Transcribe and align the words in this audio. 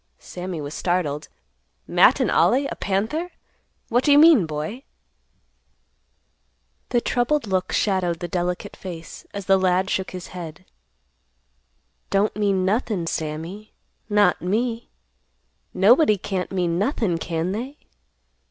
Sammy 0.17 0.59
was 0.59 0.73
startled. 0.73 1.27
"Matt 1.85 2.19
and 2.19 2.31
Ollie, 2.31 2.65
a 2.65 2.75
panther? 2.75 3.29
What 3.89 4.03
do 4.03 4.11
you 4.11 4.17
mean, 4.17 4.47
boy?" 4.47 4.81
The 6.89 6.99
troubled 7.01 7.45
look 7.45 7.71
shadowed 7.71 8.17
the 8.19 8.27
delicate 8.27 8.75
face, 8.75 9.27
as 9.31 9.45
the 9.45 9.59
lad 9.59 9.91
shook 9.91 10.09
his 10.09 10.29
head; 10.29 10.65
"Don't 12.09 12.35
mean 12.35 12.65
nothin', 12.65 13.05
Sammy, 13.05 13.73
not 14.09 14.41
me. 14.41 14.89
Nobody 15.71 16.17
can't 16.17 16.51
mean 16.51 16.79
nothin', 16.79 17.19
can 17.19 17.51
they?" 17.51 17.77